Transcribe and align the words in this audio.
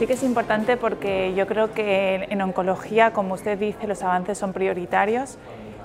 Sí 0.00 0.06
que 0.06 0.14
es 0.14 0.22
importante 0.22 0.78
porque 0.78 1.34
yo 1.34 1.46
creo 1.46 1.74
que 1.74 2.26
en 2.30 2.40
oncología, 2.40 3.10
como 3.10 3.34
usted 3.34 3.58
dice, 3.58 3.86
los 3.86 4.02
avances 4.02 4.38
son 4.38 4.54
prioritarios, 4.54 5.36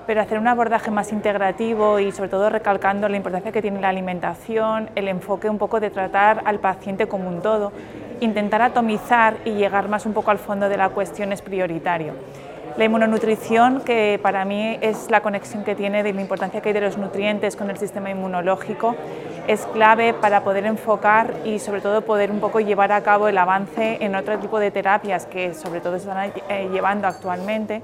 pero 0.06 0.22
hacer 0.22 0.38
un 0.38 0.48
abordaje 0.48 0.90
más 0.90 1.12
integrativo 1.12 1.98
y 1.98 2.12
sobre 2.12 2.30
todo 2.30 2.48
recalcando 2.48 3.10
la 3.10 3.18
importancia 3.18 3.52
que 3.52 3.60
tiene 3.60 3.78
la 3.78 3.90
alimentación, 3.90 4.88
el 4.94 5.08
enfoque 5.08 5.50
un 5.50 5.58
poco 5.58 5.80
de 5.80 5.90
tratar 5.90 6.40
al 6.46 6.60
paciente 6.60 7.06
como 7.06 7.28
un 7.28 7.42
todo, 7.42 7.72
intentar 8.20 8.62
atomizar 8.62 9.36
y 9.44 9.50
llegar 9.50 9.90
más 9.90 10.06
un 10.06 10.14
poco 10.14 10.30
al 10.30 10.38
fondo 10.38 10.70
de 10.70 10.78
la 10.78 10.88
cuestión 10.88 11.30
es 11.30 11.42
prioritario. 11.42 12.14
La 12.78 12.86
inmunonutrición, 12.86 13.82
que 13.82 14.18
para 14.22 14.46
mí 14.46 14.78
es 14.80 15.10
la 15.10 15.20
conexión 15.20 15.62
que 15.62 15.74
tiene 15.74 16.02
de 16.02 16.14
la 16.14 16.22
importancia 16.22 16.62
que 16.62 16.70
hay 16.70 16.72
de 16.72 16.80
los 16.80 16.96
nutrientes 16.96 17.54
con 17.54 17.68
el 17.68 17.76
sistema 17.76 18.08
inmunológico, 18.08 18.96
es 19.46 19.64
clave 19.66 20.12
para 20.14 20.42
poder 20.42 20.66
enfocar 20.66 21.32
y 21.44 21.58
sobre 21.58 21.80
todo 21.80 22.02
poder 22.02 22.30
un 22.30 22.40
poco 22.40 22.60
llevar 22.60 22.92
a 22.92 23.02
cabo 23.02 23.28
el 23.28 23.38
avance 23.38 23.98
en 24.00 24.14
otro 24.14 24.38
tipo 24.38 24.58
de 24.58 24.70
terapias 24.70 25.26
que 25.26 25.54
sobre 25.54 25.80
todo 25.80 25.98
se 25.98 26.08
están 26.08 26.32
eh, 26.48 26.68
llevando 26.72 27.06
actualmente, 27.06 27.82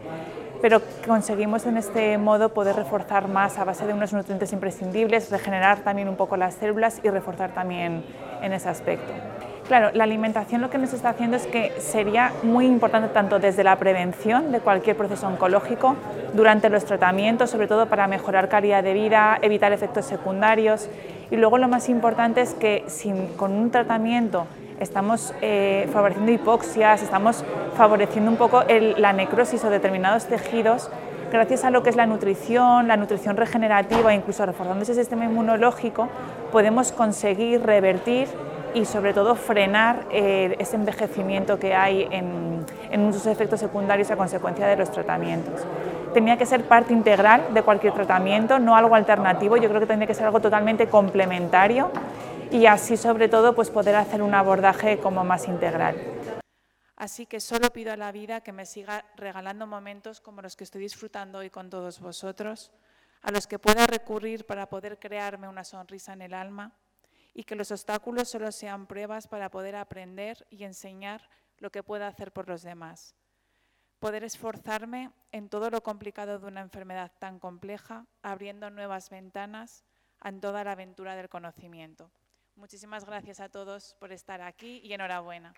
pero 0.60 0.80
conseguimos 1.06 1.66
en 1.66 1.76
este 1.76 2.18
modo 2.18 2.50
poder 2.50 2.76
reforzar 2.76 3.28
más 3.28 3.58
a 3.58 3.64
base 3.64 3.86
de 3.86 3.94
unos 3.94 4.12
nutrientes 4.12 4.52
imprescindibles, 4.52 5.30
regenerar 5.30 5.80
también 5.80 6.08
un 6.08 6.16
poco 6.16 6.36
las 6.36 6.54
células 6.54 7.00
y 7.02 7.10
reforzar 7.10 7.52
también 7.52 8.04
en 8.42 8.52
ese 8.52 8.68
aspecto. 8.68 9.12
Claro, 9.66 9.90
la 9.94 10.04
alimentación 10.04 10.60
lo 10.60 10.70
que 10.70 10.78
nos 10.78 10.92
está 10.92 11.10
haciendo 11.10 11.36
es 11.36 11.46
que 11.46 11.72
sería 11.78 12.32
muy 12.42 12.66
importante 12.66 13.08
tanto 13.08 13.38
desde 13.38 13.62
la 13.62 13.76
prevención 13.76 14.50
de 14.50 14.60
cualquier 14.60 14.96
proceso 14.96 15.26
oncológico, 15.28 15.96
durante 16.34 16.68
los 16.68 16.84
tratamientos, 16.84 17.50
sobre 17.50 17.68
todo 17.68 17.86
para 17.86 18.06
mejorar 18.06 18.48
calidad 18.48 18.82
de 18.82 18.92
vida, 18.92 19.38
evitar 19.40 19.72
efectos 19.72 20.06
secundarios. 20.06 20.88
Y 21.30 21.36
luego 21.36 21.58
lo 21.58 21.68
más 21.68 21.88
importante 21.88 22.40
es 22.40 22.54
que 22.54 22.84
con 23.36 23.52
un 23.52 23.70
tratamiento 23.70 24.46
estamos 24.80 25.32
eh, 25.42 25.88
favoreciendo 25.92 26.32
hipoxias, 26.32 27.02
estamos 27.02 27.44
favoreciendo 27.76 28.30
un 28.30 28.36
poco 28.36 28.64
la 28.68 29.12
necrosis 29.12 29.64
o 29.64 29.70
determinados 29.70 30.26
tejidos, 30.26 30.90
gracias 31.30 31.64
a 31.64 31.70
lo 31.70 31.82
que 31.82 31.90
es 31.90 31.96
la 31.96 32.06
nutrición, 32.06 32.88
la 32.88 32.96
nutrición 32.96 33.36
regenerativa, 33.36 34.12
incluso 34.12 34.44
reforzando 34.44 34.82
ese 34.82 34.94
sistema 34.94 35.24
inmunológico, 35.24 36.08
podemos 36.50 36.92
conseguir 36.92 37.62
revertir 37.62 38.28
y 38.74 38.84
sobre 38.84 39.12
todo 39.12 39.34
frenar 39.34 40.06
eh, 40.10 40.56
ese 40.58 40.76
envejecimiento 40.76 41.58
que 41.58 41.74
hay 41.74 42.08
en, 42.10 42.64
en 42.90 43.04
muchos 43.04 43.26
efectos 43.26 43.60
secundarios 43.60 44.10
a 44.10 44.16
consecuencia 44.16 44.66
de 44.66 44.76
los 44.76 44.90
tratamientos. 44.90 45.60
Tenía 46.14 46.36
que 46.36 46.46
ser 46.46 46.64
parte 46.64 46.92
integral 46.92 47.54
de 47.54 47.62
cualquier 47.62 47.94
tratamiento, 47.94 48.58
no 48.58 48.76
algo 48.76 48.94
alternativo, 48.94 49.56
yo 49.56 49.68
creo 49.68 49.80
que 49.80 49.86
tendría 49.86 50.06
que 50.06 50.14
ser 50.14 50.26
algo 50.26 50.40
totalmente 50.40 50.88
complementario 50.88 51.90
y 52.50 52.66
así 52.66 52.96
sobre 52.96 53.28
todo 53.28 53.54
pues 53.54 53.70
poder 53.70 53.96
hacer 53.96 54.22
un 54.22 54.34
abordaje 54.34 54.98
como 54.98 55.24
más 55.24 55.48
integral. 55.48 55.96
Así 56.96 57.26
que 57.26 57.40
solo 57.40 57.70
pido 57.70 57.92
a 57.92 57.96
la 57.96 58.12
vida 58.12 58.42
que 58.42 58.52
me 58.52 58.66
siga 58.66 59.04
regalando 59.16 59.66
momentos 59.66 60.20
como 60.20 60.42
los 60.42 60.54
que 60.54 60.64
estoy 60.64 60.82
disfrutando 60.82 61.38
hoy 61.38 61.50
con 61.50 61.68
todos 61.70 61.98
vosotros, 61.98 62.70
a 63.22 63.32
los 63.32 63.46
que 63.46 63.58
pueda 63.58 63.86
recurrir 63.86 64.46
para 64.46 64.68
poder 64.68 64.98
crearme 64.98 65.48
una 65.48 65.64
sonrisa 65.64 66.12
en 66.12 66.22
el 66.22 66.34
alma 66.34 66.72
y 67.34 67.44
que 67.44 67.54
los 67.54 67.70
obstáculos 67.70 68.28
solo 68.28 68.52
sean 68.52 68.86
pruebas 68.86 69.28
para 69.28 69.50
poder 69.50 69.76
aprender 69.76 70.46
y 70.50 70.64
enseñar 70.64 71.28
lo 71.58 71.70
que 71.70 71.82
pueda 71.82 72.08
hacer 72.08 72.32
por 72.32 72.48
los 72.48 72.62
demás. 72.62 73.14
Poder 73.98 74.24
esforzarme 74.24 75.10
en 75.30 75.48
todo 75.48 75.70
lo 75.70 75.82
complicado 75.82 76.38
de 76.38 76.46
una 76.46 76.60
enfermedad 76.60 77.12
tan 77.18 77.38
compleja, 77.38 78.06
abriendo 78.22 78.68
nuevas 78.70 79.10
ventanas 79.10 79.84
en 80.24 80.40
toda 80.40 80.64
la 80.64 80.72
aventura 80.72 81.14
del 81.14 81.28
conocimiento. 81.28 82.10
Muchísimas 82.56 83.04
gracias 83.04 83.40
a 83.40 83.48
todos 83.48 83.94
por 83.98 84.12
estar 84.12 84.42
aquí 84.42 84.80
y 84.84 84.92
enhorabuena. 84.92 85.54